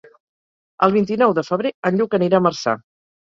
El 0.87 0.93
vint-i-nou 0.95 1.35
de 1.39 1.43
febrer 1.49 1.73
en 1.91 1.99
Lluc 2.01 2.17
anirà 2.19 2.39
a 2.41 2.45
Marçà. 2.47 2.75